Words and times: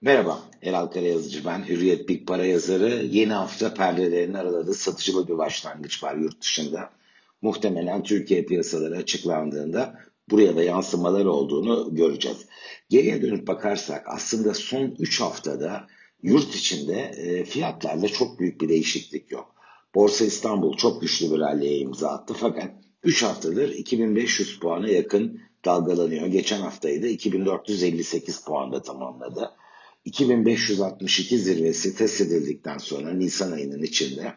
Merhaba, 0.00 0.40
Eral 0.62 0.86
Karayazıcı 0.86 1.44
ben. 1.44 1.68
Hürriyet 1.68 2.08
Big 2.08 2.26
Para 2.26 2.44
yazarı. 2.46 3.04
Yeni 3.04 3.32
hafta 3.32 3.74
perdelerini 3.74 4.38
araladı. 4.38 4.74
Satıcılı 4.74 5.28
bir 5.28 5.38
başlangıç 5.38 6.02
var 6.02 6.16
yurt 6.16 6.40
dışında. 6.40 6.90
Muhtemelen 7.42 8.02
Türkiye 8.02 8.44
piyasaları 8.44 8.96
açıklandığında 8.96 9.94
buraya 10.30 10.56
da 10.56 10.62
yansımalar 10.62 11.24
olduğunu 11.24 11.94
göreceğiz. 11.94 12.46
Geriye 12.88 13.22
dönüp 13.22 13.46
bakarsak 13.46 14.04
aslında 14.08 14.54
son 14.54 14.96
3 14.98 15.20
haftada 15.20 15.86
yurt 16.22 16.54
içinde 16.54 17.00
e, 17.00 17.44
fiyatlarda 17.44 18.08
çok 18.08 18.38
büyük 18.38 18.60
bir 18.60 18.68
değişiklik 18.68 19.30
yok. 19.30 19.54
Borsa 19.94 20.24
İstanbul 20.24 20.76
çok 20.76 21.00
güçlü 21.00 21.30
bir 21.30 21.38
ralliye 21.38 21.78
imza 21.78 22.08
attı 22.08 22.34
fakat 22.36 22.70
3 23.02 23.22
haftadır 23.22 23.68
2500 23.68 24.58
puana 24.60 24.88
yakın 24.88 25.40
dalgalanıyor. 25.64 26.26
Geçen 26.26 26.60
haftayı 26.60 27.02
da 27.02 27.06
2458 27.06 28.44
puanda 28.44 28.82
tamamladı. 28.82 29.50
2562 30.04 31.38
zirvesi 31.38 31.96
test 31.96 32.20
edildikten 32.20 32.78
sonra 32.78 33.12
Nisan 33.12 33.52
ayının 33.52 33.82
içinde 33.82 34.34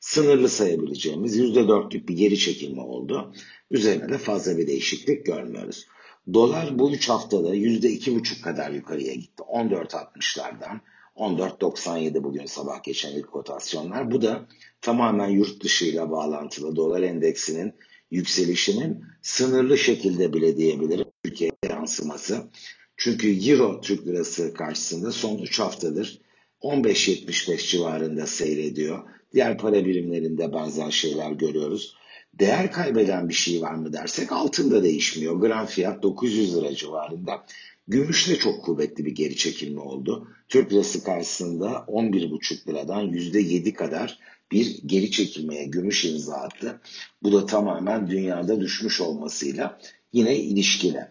sınırlı 0.00 0.48
sayabileceğimiz 0.48 1.38
%4'lük 1.38 2.08
bir 2.08 2.16
geri 2.16 2.38
çekilme 2.38 2.82
oldu. 2.82 3.34
Üzerine 3.70 4.08
de 4.08 4.18
fazla 4.18 4.58
bir 4.58 4.66
değişiklik 4.66 5.26
görmüyoruz. 5.26 5.86
Dolar 6.34 6.78
bu 6.78 6.92
3 6.92 7.08
haftada 7.08 7.56
%2,5 7.56 8.40
kadar 8.40 8.70
yukarıya 8.70 9.14
gitti. 9.14 9.42
14.60'lardan 9.42 10.80
14.97 11.16 12.24
bugün 12.24 12.46
sabah 12.46 12.82
geçen 12.82 13.12
ilk 13.12 13.32
kotasyonlar. 13.32 14.10
Bu 14.10 14.22
da 14.22 14.48
tamamen 14.80 15.28
yurt 15.28 15.64
dışıyla 15.64 16.10
bağlantılı 16.10 16.76
dolar 16.76 17.02
endeksinin 17.02 17.74
yükselişinin 18.10 19.04
sınırlı 19.22 19.78
şekilde 19.78 20.32
bile 20.32 20.56
diyebilirim 20.56 21.06
Türkiye 21.24 21.50
yansıması. 21.70 22.50
Çünkü 23.00 23.50
Euro 23.50 23.80
Türk 23.80 24.06
Lirası 24.06 24.54
karşısında 24.54 25.12
son 25.12 25.38
3 25.38 25.60
haftadır 25.60 26.20
15.75 26.62 27.70
civarında 27.70 28.26
seyrediyor. 28.26 29.02
Diğer 29.32 29.58
para 29.58 29.84
birimlerinde 29.84 30.52
benzer 30.52 30.90
şeyler 30.90 31.32
görüyoruz. 31.32 31.94
Değer 32.34 32.72
kaybeden 32.72 33.28
bir 33.28 33.34
şey 33.34 33.62
var 33.62 33.74
mı 33.74 33.92
dersek 33.92 34.32
altında 34.32 34.82
değişmiyor. 34.82 35.40
Gram 35.40 35.66
fiyat 35.66 36.02
900 36.02 36.56
lira 36.56 36.74
civarında. 36.74 37.46
Gümüşte 37.88 38.36
çok 38.36 38.64
kuvvetli 38.64 39.04
bir 39.06 39.14
geri 39.14 39.36
çekilme 39.36 39.80
oldu. 39.80 40.28
Türk 40.48 40.72
lirası 40.72 41.04
karşısında 41.04 41.66
11,5 41.66 42.68
liradan 42.68 43.06
%7 43.06 43.72
kadar 43.72 44.18
bir 44.52 44.80
geri 44.86 45.10
çekilmeye 45.10 45.64
gümüş 45.64 46.04
imza 46.04 46.34
attı. 46.34 46.80
Bu 47.22 47.32
da 47.32 47.46
tamamen 47.46 48.10
dünyada 48.10 48.60
düşmüş 48.60 49.00
olmasıyla 49.00 49.78
yine 50.12 50.36
ilişkili. 50.36 51.06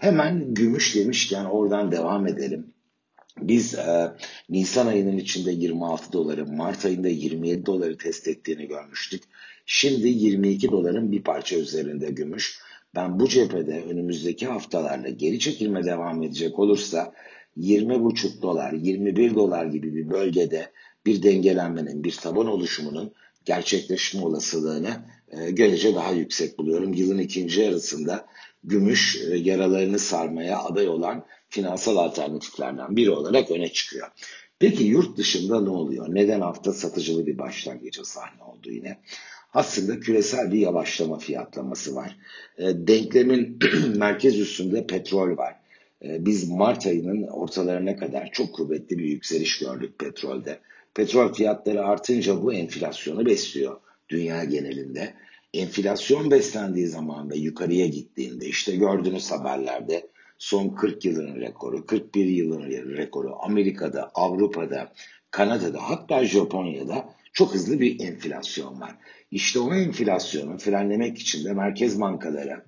Hemen 0.00 0.54
gümüş 0.54 0.96
demişken 0.96 1.44
oradan 1.44 1.92
devam 1.92 2.26
edelim. 2.26 2.66
Biz 3.40 3.74
e, 3.74 4.12
Nisan 4.48 4.86
ayının 4.86 5.16
içinde 5.16 5.50
26 5.52 6.12
doları, 6.12 6.46
Mart 6.46 6.84
ayında 6.84 7.08
27 7.08 7.66
doları 7.66 7.96
test 7.96 8.28
ettiğini 8.28 8.68
görmüştük. 8.68 9.22
Şimdi 9.66 10.08
22 10.08 10.70
doların 10.70 11.12
bir 11.12 11.22
parça 11.22 11.56
üzerinde 11.56 12.10
gümüş. 12.10 12.58
Ben 12.94 13.20
bu 13.20 13.28
cephede 13.28 13.82
önümüzdeki 13.82 14.46
haftalarda 14.46 15.08
geri 15.08 15.38
çekilme 15.38 15.84
devam 15.84 16.22
edecek 16.22 16.58
olursa 16.58 17.12
20,5 17.56 18.42
dolar, 18.42 18.72
21 18.72 19.34
dolar 19.34 19.66
gibi 19.66 19.94
bir 19.94 20.10
bölgede 20.10 20.70
bir 21.10 21.22
dengelenmenin, 21.22 22.04
bir 22.04 22.16
taban 22.16 22.46
oluşumunun 22.46 23.12
gerçekleşme 23.44 24.20
olasılığını 24.20 25.04
e, 25.30 25.50
görece 25.50 25.94
daha 25.94 26.12
yüksek 26.12 26.58
buluyorum. 26.58 26.92
Yılın 26.92 27.18
ikinci 27.18 27.60
yarısında 27.60 28.26
gümüş 28.64 29.18
e, 29.30 29.36
yaralarını 29.36 29.98
sarmaya 29.98 30.58
aday 30.58 30.88
olan 30.88 31.26
finansal 31.48 31.96
alternatiflerden 31.96 32.96
biri 32.96 33.10
olarak 33.10 33.50
öne 33.50 33.72
çıkıyor. 33.72 34.08
Peki 34.58 34.84
yurt 34.84 35.16
dışında 35.18 35.60
ne 35.60 35.70
oluyor? 35.70 36.14
Neden 36.14 36.40
hafta 36.40 36.72
satıcılı 36.72 37.26
bir 37.26 37.38
başlangıcı 37.38 38.04
sahne 38.04 38.42
oldu 38.42 38.70
yine? 38.70 38.98
Aslında 39.54 40.00
küresel 40.00 40.52
bir 40.52 40.58
yavaşlama 40.58 41.18
fiyatlaması 41.18 41.94
var. 41.94 42.16
E, 42.58 42.64
denklemin 42.66 43.58
merkez 43.96 44.40
üstünde 44.40 44.86
petrol 44.86 45.36
var. 45.36 45.56
E, 46.04 46.26
biz 46.26 46.50
Mart 46.50 46.86
ayının 46.86 47.22
ortalarına 47.22 47.96
kadar 47.96 48.30
çok 48.32 48.54
kuvvetli 48.54 48.98
bir 48.98 49.04
yükseliş 49.04 49.58
gördük 49.58 49.98
petrolde. 49.98 50.60
Petrol 50.94 51.34
fiyatları 51.34 51.84
artınca 51.84 52.42
bu 52.42 52.54
enflasyonu 52.54 53.26
besliyor 53.26 53.80
dünya 54.08 54.44
genelinde 54.44 55.14
enflasyon 55.54 56.30
beslendiği 56.30 56.86
zaman 56.86 57.30
ve 57.30 57.36
yukarıya 57.36 57.86
gittiğinde 57.86 58.46
işte 58.46 58.76
gördüğünüz 58.76 59.30
haberlerde 59.30 60.10
son 60.38 60.68
40 60.68 61.04
yılın 61.04 61.36
rekoru, 61.36 61.86
41 61.86 62.24
yılın 62.24 62.70
rekoru 62.70 63.36
Amerika'da, 63.40 64.10
Avrupa'da, 64.14 64.92
Kanada'da 65.30 65.78
hatta 65.90 66.24
Japonya'da 66.24 67.14
çok 67.32 67.54
hızlı 67.54 67.80
bir 67.80 68.00
enflasyon 68.00 68.80
var. 68.80 68.96
İşte 69.30 69.58
o 69.58 69.74
enflasyonu 69.74 70.58
frenlemek 70.58 71.18
için 71.18 71.44
de 71.44 71.52
merkez 71.52 72.00
bankaları 72.00 72.64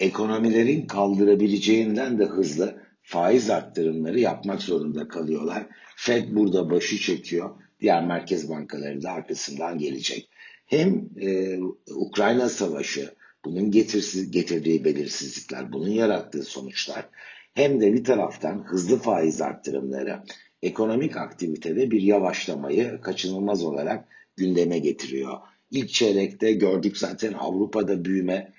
ekonomilerin 0.00 0.86
kaldırabileceğinden 0.86 2.18
de 2.18 2.24
hızlı 2.24 2.82
faiz 3.02 3.50
arttırımları 3.50 4.20
yapmak 4.20 4.62
zorunda 4.62 5.08
kalıyorlar. 5.08 5.66
Fed 5.96 6.28
burada 6.30 6.70
başı 6.70 6.98
çekiyor. 6.98 7.50
Diğer 7.80 8.06
merkez 8.06 8.48
bankaları 8.48 9.02
da 9.02 9.10
arkasından 9.10 9.78
gelecek 9.78 10.28
hem 10.72 11.08
e, 11.20 11.58
Ukrayna 11.94 12.48
Savaşı, 12.48 13.14
bunun 13.44 13.70
getirsiz, 13.70 14.30
getirdiği 14.30 14.84
belirsizlikler, 14.84 15.72
bunun 15.72 15.88
yarattığı 15.88 16.42
sonuçlar 16.42 17.08
hem 17.54 17.80
de 17.80 17.92
bir 17.92 18.04
taraftan 18.04 18.64
hızlı 18.66 18.98
faiz 18.98 19.40
arttırımları 19.40 20.22
ekonomik 20.62 21.16
aktivitede 21.16 21.90
bir 21.90 22.02
yavaşlamayı 22.02 23.00
kaçınılmaz 23.00 23.64
olarak 23.64 24.08
gündeme 24.36 24.78
getiriyor. 24.78 25.38
İlk 25.70 25.88
çeyrekte 25.88 26.52
gördük 26.52 26.98
zaten 26.98 27.32
Avrupa'da 27.32 28.04
büyüme 28.04 28.52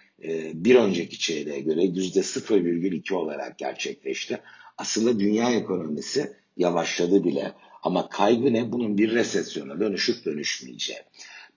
bir 0.54 0.76
önceki 0.76 1.20
çeyreğe 1.20 1.60
göre 1.60 1.84
yüzde 1.84 2.20
0,2 2.20 3.14
olarak 3.14 3.58
gerçekleşti. 3.58 4.40
Aslında 4.78 5.20
dünya 5.20 5.52
ekonomisi 5.52 6.34
yavaşladı 6.58 7.24
bile 7.24 7.52
ama 7.84 8.10
kaygı 8.10 8.54
ne? 8.54 8.72
Bunun 8.72 8.98
bir 8.98 9.12
resesyona 9.12 9.80
dönüşüp 9.80 10.26
dönüşmeyeceği. 10.26 11.00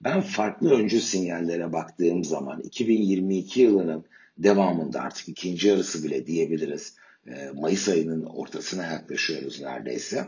Ben 0.00 0.20
farklı 0.20 0.70
öncü 0.70 1.00
sinyallere 1.00 1.72
baktığım 1.72 2.24
zaman 2.24 2.60
2022 2.60 3.60
yılının 3.60 4.04
devamında 4.38 5.00
artık 5.00 5.28
ikinci 5.28 5.68
yarısı 5.68 6.04
bile 6.04 6.26
diyebiliriz. 6.26 6.94
Ee, 7.26 7.50
Mayıs 7.54 7.88
ayının 7.88 8.24
ortasına 8.24 8.86
yaklaşıyoruz 8.86 9.60
neredeyse. 9.60 10.24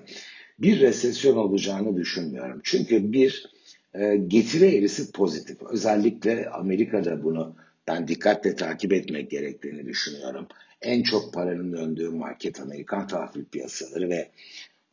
Bir 0.59 0.81
resesyon 0.81 1.37
olacağını 1.37 1.97
düşünmüyorum. 1.97 2.61
Çünkü 2.65 3.13
bir 3.13 3.51
e, 3.95 4.17
getiri 4.17 4.65
eğrisi 4.65 5.13
pozitif. 5.13 5.63
Özellikle 5.63 6.51
Amerika'da 6.51 7.25
bunu 7.25 7.57
ben 7.89 8.09
dikkatle 8.09 8.57
takip 8.57 8.93
etmek 8.93 9.31
gerektiğini 9.31 9.87
düşünüyorum. 9.87 10.47
En 10.83 11.03
çok 11.03 11.35
paranın 11.35 11.73
döndüğü 11.73 12.09
market 12.09 12.61
Amerikan 12.61 13.07
tahvil 13.07 13.45
piyasaları 13.45 14.11
ve 14.11 14.31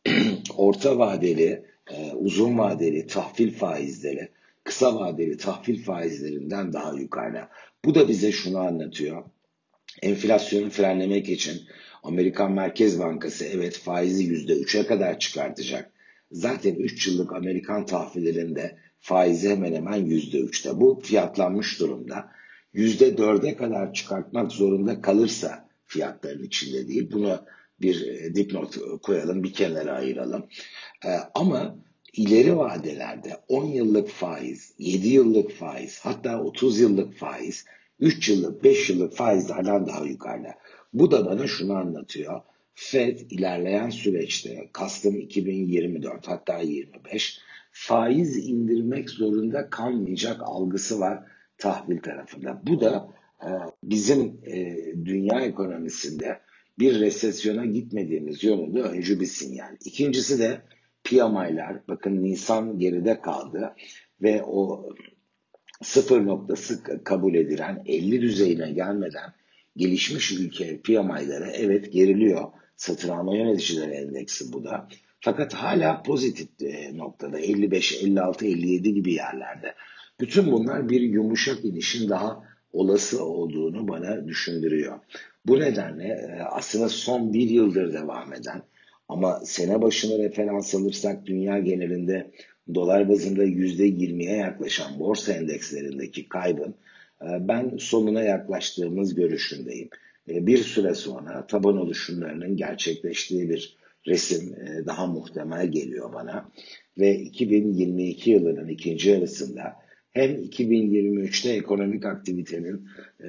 orta 0.56 0.98
vadeli, 0.98 1.64
e, 1.90 2.12
uzun 2.12 2.58
vadeli 2.58 3.06
tahvil 3.06 3.52
faizleri 3.52 4.28
kısa 4.64 5.00
vadeli 5.00 5.36
tahvil 5.36 5.82
faizlerinden 5.82 6.72
daha 6.72 6.92
yukarıda. 6.92 7.48
Bu 7.84 7.94
da 7.94 8.08
bize 8.08 8.32
şunu 8.32 8.58
anlatıyor. 8.58 9.24
Enflasyonu 10.02 10.70
frenlemek 10.70 11.28
için 11.28 11.62
Amerikan 12.02 12.52
Merkez 12.52 12.98
Bankası 12.98 13.44
evet 13.44 13.78
faizi 13.78 14.24
%3'e 14.24 14.86
kadar 14.86 15.18
çıkartacak. 15.18 15.90
Zaten 16.32 16.74
3 16.74 17.06
yıllık 17.06 17.32
Amerikan 17.32 17.86
tahvillerinde 17.86 18.78
faizi 19.00 19.50
hemen 19.50 19.74
hemen 19.74 20.06
%3'te. 20.06 20.80
Bu 20.80 21.00
fiyatlanmış 21.04 21.80
durumda. 21.80 22.36
%4'e 22.76 23.56
kadar 23.56 23.92
çıkartmak 23.92 24.52
zorunda 24.52 25.00
kalırsa 25.00 25.68
fiyatların 25.86 26.42
içinde 26.42 26.88
değil. 26.88 27.10
Bunu 27.12 27.38
bir 27.80 28.06
e, 28.06 28.34
dipnot 28.34 28.78
koyalım, 29.02 29.42
bir 29.42 29.52
kenara 29.52 29.92
ayıralım. 29.92 30.46
Ee, 31.04 31.08
ama 31.34 31.76
ileri 32.12 32.56
vadelerde 32.56 33.36
10 33.48 33.64
yıllık 33.64 34.08
faiz, 34.08 34.74
7 34.78 35.08
yıllık 35.08 35.50
faiz, 35.50 36.00
hatta 36.02 36.42
30 36.42 36.80
yıllık 36.80 37.14
faiz, 37.14 37.64
3 38.00 38.28
yıllık, 38.28 38.64
5 38.64 38.90
yıllık 38.90 39.16
faizlerden 39.16 39.86
daha 39.86 40.04
yukarıda. 40.04 40.54
Bu 40.92 41.10
da 41.10 41.26
bana 41.26 41.46
şunu 41.46 41.74
anlatıyor. 41.74 42.40
Fed 42.74 43.18
ilerleyen 43.30 43.90
süreçte 43.90 44.68
kastım 44.72 45.16
2024 45.16 46.28
hatta 46.28 46.58
25 46.58 47.40
faiz 47.72 48.48
indirmek 48.48 49.10
zorunda 49.10 49.70
kalmayacak 49.70 50.40
algısı 50.44 51.00
var 51.00 51.24
tahvil 51.58 51.98
tarafında. 51.98 52.62
Bu 52.66 52.80
da 52.80 53.08
e, 53.42 53.50
bizim 53.82 54.40
e, 54.46 54.76
dünya 55.04 55.40
ekonomisinde 55.40 56.40
bir 56.78 57.00
resesyona 57.00 57.64
gitmediğimiz 57.64 58.44
yönünde 58.44 58.82
öncü 58.82 59.20
bir 59.20 59.26
sinyal. 59.26 59.76
İkincisi 59.84 60.38
de 60.38 60.60
PMI'ler 61.04 61.80
bakın 61.88 62.22
Nisan 62.22 62.78
geride 62.78 63.20
kaldı 63.20 63.74
ve 64.22 64.42
o 64.42 64.90
sıfır 65.82 66.26
noktası 66.26 66.82
kabul 67.04 67.34
edilen 67.34 67.82
50 67.86 68.22
düzeyine 68.22 68.70
gelmeden 68.70 69.32
gelişmiş 69.76 70.32
ülke 70.32 70.80
PMI'ları 70.80 71.50
evet 71.50 71.92
geriliyor. 71.92 72.52
Satın 72.76 73.08
alma 73.08 73.36
yöneticileri 73.36 73.92
endeksi 73.92 74.52
bu 74.52 74.64
da. 74.64 74.88
Fakat 75.20 75.54
hala 75.54 76.02
pozitif 76.02 76.48
e, 76.62 76.96
noktada 76.98 77.38
55, 77.38 78.02
56, 78.02 78.46
57 78.46 78.94
gibi 78.94 79.14
yerlerde. 79.14 79.74
Bütün 80.20 80.52
bunlar 80.52 80.88
bir 80.88 81.00
yumuşak 81.00 81.64
inişin 81.64 82.08
daha 82.08 82.44
olası 82.72 83.24
olduğunu 83.24 83.88
bana 83.88 84.28
düşündürüyor. 84.28 84.98
Bu 85.46 85.60
nedenle 85.60 86.04
e, 86.04 86.42
aslında 86.42 86.88
son 86.88 87.32
bir 87.32 87.50
yıldır 87.50 87.92
devam 87.92 88.32
eden 88.32 88.62
ama 89.08 89.40
sene 89.44 89.82
başına 89.82 90.18
referans 90.18 90.74
alırsak 90.74 91.26
dünya 91.26 91.58
genelinde 91.58 92.30
dolar 92.74 93.08
bazında 93.08 93.44
%20'ye 93.44 94.36
yaklaşan 94.36 95.00
borsa 95.00 95.32
endekslerindeki 95.32 96.28
kaybın 96.28 96.74
e, 97.22 97.48
ben 97.48 97.76
sonuna 97.78 98.22
yaklaştığımız 98.22 99.14
görüşündeyim. 99.14 99.88
Bir 100.28 100.58
süre 100.58 100.94
sonra 100.94 101.46
taban 101.46 101.76
oluşumlarının 101.76 102.56
gerçekleştiği 102.56 103.50
bir 103.50 103.76
resim 104.06 104.54
e, 104.54 104.86
daha 104.86 105.06
muhtemel 105.06 105.66
geliyor 105.66 106.12
bana. 106.12 106.50
Ve 106.98 107.18
2022 107.18 108.30
yılının 108.30 108.68
ikinci 108.68 109.10
yarısında 109.10 109.85
hem 110.16 110.30
2023'te 110.30 111.50
ekonomik 111.50 112.04
aktivitenin 112.04 112.88
e, 113.20 113.26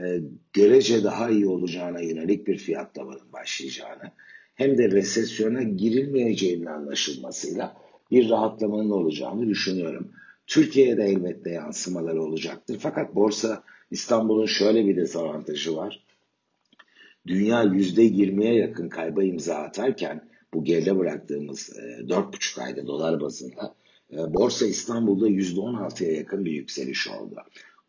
derece 0.56 1.04
daha 1.04 1.30
iyi 1.30 1.48
olacağına 1.48 2.00
yönelik 2.02 2.48
bir 2.48 2.58
fiyatlamanın 2.58 3.32
başlayacağını 3.34 4.12
hem 4.56 4.78
de 4.78 4.92
resesyona 4.92 5.64
girilmeyeceğinin 5.64 6.66
anlaşılmasıyla 6.66 7.78
bir 8.12 8.30
rahatlamanın 8.30 8.90
olacağını 8.90 9.48
düşünüyorum. 9.48 10.12
Türkiye'de 10.48 11.04
elbette 11.04 11.50
yansımaları 11.50 12.24
olacaktır. 12.24 12.78
Fakat 12.82 13.16
borsa 13.16 13.64
İstanbul'un 13.92 14.46
şöyle 14.46 14.88
bir 14.88 14.96
dezavantajı 14.96 15.76
var. 15.76 16.04
Dünya 17.28 17.64
%20'ye 17.64 18.54
yakın 18.54 18.90
kayba 18.90 19.24
imza 19.24 19.56
atarken 19.56 20.30
bu 20.54 20.64
geride 20.64 20.98
bıraktığımız 20.98 21.78
e, 21.78 22.10
dört 22.10 22.34
buçuk 22.34 22.60
ayda 22.60 22.88
dolar 22.88 23.22
bazında 23.22 23.76
Borsa 24.12 24.66
İstanbul'da 24.66 25.30
%16'ya 25.30 26.12
yakın 26.12 26.46
bir 26.46 26.52
yükseliş 26.52 27.08
oldu. 27.08 27.36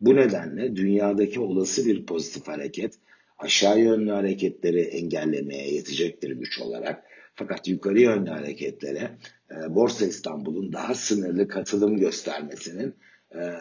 Bu 0.01 0.15
nedenle 0.15 0.75
dünyadaki 0.75 1.39
olası 1.39 1.85
bir 1.85 2.05
pozitif 2.05 2.47
hareket 2.47 2.93
aşağı 3.37 3.79
yönlü 3.79 4.11
hareketleri 4.11 4.81
engellemeye 4.81 5.73
yetecektir 5.73 6.31
güç 6.31 6.59
olarak. 6.59 7.03
Fakat 7.35 7.67
yukarı 7.67 7.99
yönlü 7.99 8.29
hareketlere 8.29 9.11
e, 9.51 9.75
Borsa 9.75 10.05
İstanbul'un 10.05 10.73
daha 10.73 10.95
sınırlı 10.95 11.47
katılım 11.47 11.97
göstermesinin 11.97 12.95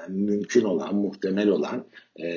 mümkün 0.08 0.64
olan, 0.64 0.94
muhtemel 0.94 1.48
olan 1.48 1.86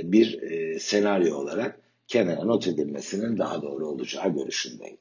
bir 0.04 0.40
senaryo 0.80 1.36
olarak 1.36 1.80
kenara 2.08 2.44
not 2.44 2.68
edilmesinin 2.68 3.38
daha 3.38 3.62
doğru 3.62 3.88
olacağı 3.88 4.34
görüşündeyim. 4.34 4.98